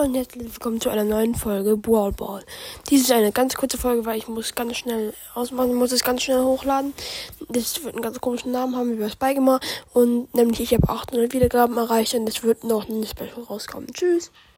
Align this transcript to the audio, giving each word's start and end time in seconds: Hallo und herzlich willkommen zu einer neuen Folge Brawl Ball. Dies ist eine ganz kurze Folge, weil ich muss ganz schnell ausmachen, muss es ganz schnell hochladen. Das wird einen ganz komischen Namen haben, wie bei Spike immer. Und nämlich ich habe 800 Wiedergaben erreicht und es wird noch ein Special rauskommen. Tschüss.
Hallo 0.00 0.08
und 0.08 0.14
herzlich 0.14 0.44
willkommen 0.44 0.80
zu 0.80 0.88
einer 0.88 1.04
neuen 1.04 1.34
Folge 1.34 1.76
Brawl 1.76 2.12
Ball. 2.12 2.42
Dies 2.88 3.02
ist 3.02 3.12
eine 3.12 3.32
ganz 3.32 3.54
kurze 3.54 3.76
Folge, 3.76 4.06
weil 4.06 4.16
ich 4.16 4.28
muss 4.28 4.54
ganz 4.54 4.78
schnell 4.78 5.12
ausmachen, 5.34 5.74
muss 5.74 5.92
es 5.92 6.02
ganz 6.02 6.22
schnell 6.22 6.42
hochladen. 6.42 6.94
Das 7.50 7.84
wird 7.84 7.94
einen 7.94 8.02
ganz 8.02 8.18
komischen 8.18 8.50
Namen 8.50 8.76
haben, 8.76 8.96
wie 8.96 9.00
bei 9.02 9.10
Spike 9.10 9.36
immer. 9.36 9.60
Und 9.92 10.34
nämlich 10.34 10.60
ich 10.60 10.72
habe 10.72 10.88
800 10.88 11.34
Wiedergaben 11.34 11.76
erreicht 11.76 12.14
und 12.14 12.26
es 12.26 12.42
wird 12.42 12.64
noch 12.64 12.88
ein 12.88 13.04
Special 13.04 13.42
rauskommen. 13.42 13.92
Tschüss. 13.92 14.30